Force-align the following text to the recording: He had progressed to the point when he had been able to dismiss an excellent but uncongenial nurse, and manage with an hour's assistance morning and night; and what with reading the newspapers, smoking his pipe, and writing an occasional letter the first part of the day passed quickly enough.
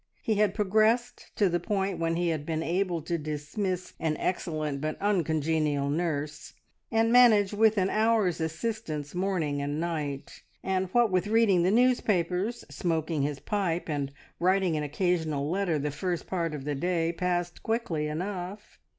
He 0.23 0.33
had 0.33 0.55
progressed 0.55 1.29
to 1.35 1.47
the 1.47 1.59
point 1.59 1.99
when 1.99 2.15
he 2.15 2.29
had 2.29 2.43
been 2.43 2.63
able 2.63 3.03
to 3.03 3.19
dismiss 3.19 3.93
an 3.99 4.17
excellent 4.17 4.81
but 4.81 4.99
uncongenial 4.99 5.91
nurse, 5.91 6.53
and 6.91 7.11
manage 7.13 7.53
with 7.53 7.77
an 7.77 7.91
hour's 7.91 8.41
assistance 8.41 9.13
morning 9.13 9.61
and 9.61 9.79
night; 9.79 10.41
and 10.63 10.87
what 10.87 11.11
with 11.11 11.27
reading 11.27 11.61
the 11.61 11.69
newspapers, 11.69 12.65
smoking 12.67 13.21
his 13.21 13.39
pipe, 13.39 13.87
and 13.89 14.11
writing 14.39 14.75
an 14.75 14.81
occasional 14.81 15.47
letter 15.47 15.77
the 15.77 15.91
first 15.91 16.25
part 16.25 16.55
of 16.55 16.65
the 16.65 16.73
day 16.73 17.13
passed 17.13 17.61
quickly 17.61 18.07
enough. 18.07 18.79